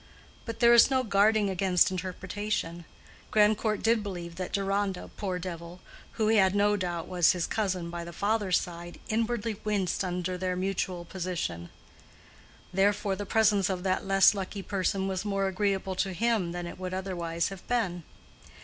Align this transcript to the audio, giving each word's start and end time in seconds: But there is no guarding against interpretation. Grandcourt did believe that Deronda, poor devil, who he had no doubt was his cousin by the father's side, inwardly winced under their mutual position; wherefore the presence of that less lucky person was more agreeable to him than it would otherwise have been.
But 0.45 0.61
there 0.61 0.73
is 0.73 0.89
no 0.89 1.03
guarding 1.03 1.47
against 1.51 1.91
interpretation. 1.91 2.85
Grandcourt 3.29 3.83
did 3.83 4.01
believe 4.01 4.33
that 4.37 4.51
Deronda, 4.51 5.11
poor 5.15 5.37
devil, 5.37 5.79
who 6.13 6.27
he 6.27 6.37
had 6.37 6.55
no 6.55 6.75
doubt 6.75 7.07
was 7.07 7.33
his 7.33 7.45
cousin 7.45 7.91
by 7.91 8.03
the 8.03 8.11
father's 8.11 8.59
side, 8.59 8.99
inwardly 9.09 9.61
winced 9.63 10.03
under 10.03 10.39
their 10.39 10.55
mutual 10.55 11.05
position; 11.05 11.69
wherefore 12.73 13.15
the 13.15 13.27
presence 13.27 13.69
of 13.69 13.83
that 13.83 14.03
less 14.07 14.33
lucky 14.33 14.63
person 14.63 15.07
was 15.07 15.23
more 15.23 15.47
agreeable 15.47 15.93
to 15.93 16.13
him 16.13 16.51
than 16.51 16.65
it 16.65 16.79
would 16.79 16.95
otherwise 16.95 17.49
have 17.49 17.67
been. 17.67 18.01